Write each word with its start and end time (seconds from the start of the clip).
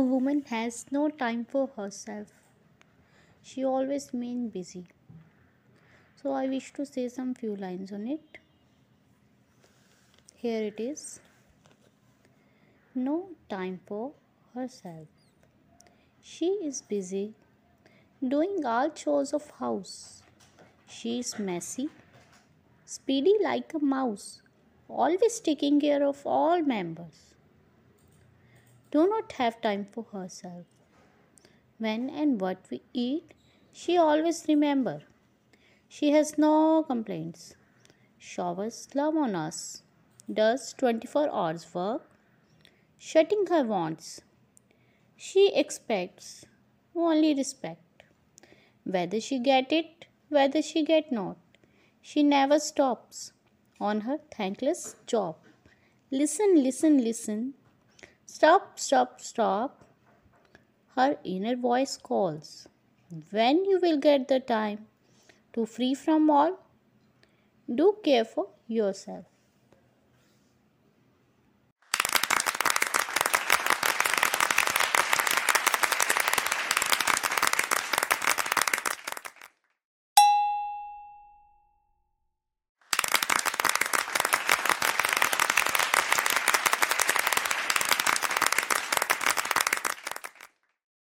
woman 0.00 0.42
has 0.48 0.86
no 0.90 1.08
time 1.08 1.44
for 1.44 1.68
herself. 1.76 2.28
She 3.42 3.64
always 3.64 4.10
remains 4.12 4.52
busy. 4.52 4.86
So 6.20 6.32
I 6.32 6.46
wish 6.46 6.72
to 6.74 6.84
say 6.84 7.08
some 7.08 7.34
few 7.34 7.54
lines 7.54 7.92
on 7.92 8.06
it. 8.06 8.38
Here 10.34 10.62
it 10.64 10.80
is. 10.80 11.20
No 12.94 13.28
time 13.48 13.80
for 13.86 14.12
herself. 14.54 15.06
She 16.20 16.46
is 16.70 16.82
busy 16.82 17.34
doing 18.26 18.64
all 18.64 18.90
chores 18.90 19.32
of 19.32 19.50
house. 19.60 20.22
She 20.88 21.20
is 21.20 21.38
messy, 21.38 21.88
speedy 22.84 23.34
like 23.40 23.72
a 23.74 23.78
mouse, 23.78 24.42
always 24.88 25.38
taking 25.40 25.80
care 25.80 26.04
of 26.04 26.26
all 26.26 26.62
members 26.62 27.35
do 28.96 29.06
not 29.06 29.32
have 29.32 29.60
time 29.60 29.86
for 29.94 30.04
herself. 30.10 30.66
When 31.78 32.08
and 32.08 32.40
what 32.40 32.68
we 32.70 32.80
eat, 32.94 33.34
she 33.80 33.98
always 33.98 34.38
remember. 34.48 35.02
She 35.86 36.12
has 36.12 36.38
no 36.38 36.82
complaints. 36.82 37.42
Showers 38.18 38.78
love 38.94 39.18
on 39.24 39.34
us. 39.34 39.82
Does 40.32 40.72
24 40.78 41.28
hours 41.30 41.66
work. 41.74 42.08
Shutting 42.96 43.44
her 43.50 43.64
wants. 43.64 44.22
She 45.16 45.44
expects 45.54 46.46
only 46.94 47.34
respect. 47.34 48.04
Whether 48.84 49.20
she 49.20 49.38
get 49.50 49.72
it, 49.72 50.06
whether 50.30 50.62
she 50.62 50.84
get 50.84 51.12
not. 51.12 51.36
She 52.00 52.22
never 52.22 52.58
stops 52.58 53.32
on 53.78 54.02
her 54.08 54.18
thankless 54.34 54.96
job. 55.06 55.36
Listen, 56.10 56.62
listen, 56.62 56.98
listen 57.04 57.54
Stop, 58.26 58.78
stop, 58.78 59.20
stop. 59.20 59.84
Her 60.96 61.16
inner 61.24 61.56
voice 61.56 61.96
calls. 61.96 62.68
When 63.30 63.64
you 63.64 63.78
will 63.80 63.98
get 63.98 64.28
the 64.28 64.40
time 64.40 64.86
to 65.52 65.64
free 65.64 65.94
from 65.94 66.28
all, 66.28 66.58
do 67.72 67.96
care 68.02 68.24
for 68.24 68.48
yourself. 68.66 69.24